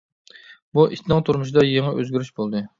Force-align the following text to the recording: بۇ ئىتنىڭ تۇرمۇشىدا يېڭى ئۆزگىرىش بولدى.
بۇ 0.77 0.85
ئىتنىڭ 0.95 1.23
تۇرمۇشىدا 1.29 1.67
يېڭى 1.69 1.95
ئۆزگىرىش 1.95 2.37
بولدى. 2.43 2.69